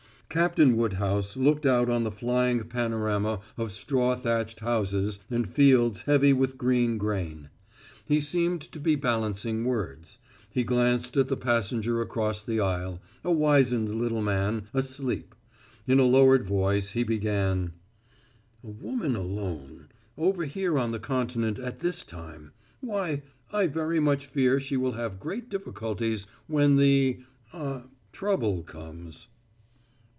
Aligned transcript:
Captain 0.33 0.77
Woodhouse 0.77 1.35
looked 1.35 1.65
out 1.65 1.89
on 1.89 2.05
the 2.05 2.09
flying 2.11 2.63
panorama 2.63 3.41
of 3.57 3.69
straw 3.73 4.15
thatched 4.15 4.61
houses 4.61 5.19
and 5.29 5.45
fields 5.45 6.03
heavy 6.03 6.31
with 6.31 6.57
green 6.57 6.97
grain. 6.97 7.49
He 8.05 8.21
seemed 8.21 8.61
to 8.61 8.79
be 8.79 8.95
balancing 8.95 9.65
words. 9.65 10.19
He 10.49 10.63
glanced 10.63 11.17
at 11.17 11.27
the 11.27 11.35
passenger 11.35 12.01
across 12.01 12.45
the 12.45 12.61
aisle, 12.61 13.01
a 13.25 13.29
wizened 13.33 13.93
little 13.93 14.21
man, 14.21 14.69
asleep. 14.73 15.35
In 15.85 15.99
a 15.99 16.03
lowered 16.05 16.45
voice 16.45 16.91
he 16.91 17.03
began: 17.03 17.73
"A 18.63 18.69
woman 18.69 19.17
alone 19.17 19.89
over 20.17 20.45
here 20.45 20.79
on 20.79 20.91
the 20.91 20.99
Continent 20.99 21.59
at 21.59 21.79
this 21.81 22.05
time; 22.05 22.53
why, 22.79 23.21
I 23.51 23.67
very 23.67 23.99
much 23.99 24.27
fear 24.27 24.61
she 24.61 24.77
will 24.77 24.93
have 24.93 25.19
great 25.19 25.49
difficulties 25.49 26.25
when 26.47 26.77
the 26.77 27.19
ah 27.51 27.81
trouble 28.13 28.63
comes." 28.63 29.27